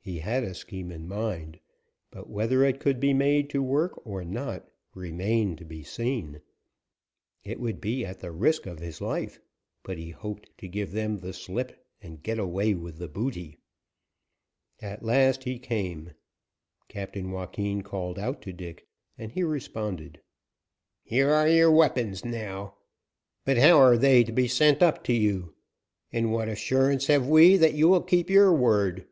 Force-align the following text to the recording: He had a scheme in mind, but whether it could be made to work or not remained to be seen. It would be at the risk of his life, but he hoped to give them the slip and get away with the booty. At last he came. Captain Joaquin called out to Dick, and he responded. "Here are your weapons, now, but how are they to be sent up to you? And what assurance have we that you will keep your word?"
He 0.00 0.20
had 0.20 0.42
a 0.42 0.54
scheme 0.54 0.90
in 0.90 1.06
mind, 1.06 1.60
but 2.10 2.30
whether 2.30 2.64
it 2.64 2.80
could 2.80 2.98
be 2.98 3.12
made 3.12 3.50
to 3.50 3.62
work 3.62 4.00
or 4.06 4.24
not 4.24 4.66
remained 4.94 5.58
to 5.58 5.66
be 5.66 5.82
seen. 5.82 6.40
It 7.44 7.60
would 7.60 7.78
be 7.78 8.06
at 8.06 8.20
the 8.20 8.32
risk 8.32 8.64
of 8.64 8.78
his 8.78 9.02
life, 9.02 9.38
but 9.82 9.98
he 9.98 10.08
hoped 10.08 10.48
to 10.56 10.66
give 10.66 10.92
them 10.92 11.18
the 11.20 11.34
slip 11.34 11.86
and 12.00 12.22
get 12.22 12.38
away 12.38 12.72
with 12.72 12.96
the 12.96 13.06
booty. 13.06 13.58
At 14.80 15.02
last 15.04 15.44
he 15.44 15.58
came. 15.58 16.12
Captain 16.88 17.30
Joaquin 17.30 17.82
called 17.82 18.18
out 18.18 18.40
to 18.40 18.52
Dick, 18.54 18.88
and 19.18 19.30
he 19.32 19.42
responded. 19.42 20.22
"Here 21.02 21.28
are 21.28 21.48
your 21.50 21.70
weapons, 21.70 22.24
now, 22.24 22.76
but 23.44 23.58
how 23.58 23.78
are 23.78 23.98
they 23.98 24.24
to 24.24 24.32
be 24.32 24.48
sent 24.48 24.82
up 24.82 25.04
to 25.04 25.12
you? 25.12 25.54
And 26.10 26.32
what 26.32 26.48
assurance 26.48 27.08
have 27.08 27.28
we 27.28 27.58
that 27.58 27.74
you 27.74 27.90
will 27.90 28.00
keep 28.02 28.30
your 28.30 28.54
word?" 28.54 29.06